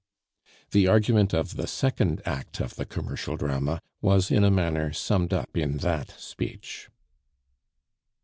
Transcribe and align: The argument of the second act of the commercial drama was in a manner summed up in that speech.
The 0.71 0.87
argument 0.87 1.31
of 1.31 1.57
the 1.57 1.67
second 1.67 2.23
act 2.25 2.59
of 2.59 2.75
the 2.75 2.85
commercial 2.87 3.37
drama 3.37 3.79
was 4.01 4.31
in 4.31 4.43
a 4.43 4.49
manner 4.49 4.91
summed 4.93 5.31
up 5.31 5.55
in 5.55 5.77
that 5.77 6.19
speech. 6.19 6.89